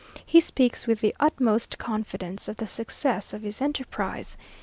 He 0.25 0.39
speaks 0.39 0.87
with 0.87 0.99
the 1.01 1.15
utmost 1.19 1.77
confidence 1.77 2.47
of 2.47 2.57
the 2.57 2.65
success 2.65 3.35
of 3.35 3.43
his 3.43 3.61
enterprise. 3.61 4.35